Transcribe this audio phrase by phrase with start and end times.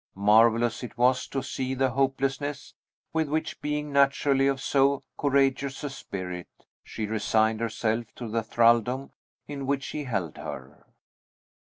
[0.15, 2.73] Marvellous it was to see the hopelessness
[3.13, 6.47] with which being naturally of so courageous a spirit
[6.83, 9.11] she resigned herself to the thraldom
[9.47, 10.87] in which he held her.